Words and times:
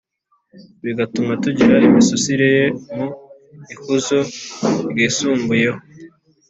bigatuma 0.83 1.31
tugira 1.43 1.75
imisusire 1.89 2.47
ye, 2.57 2.65
mu 2.93 3.05
ikuzo 3.73 4.19
ryisumbuyeho 4.91 5.79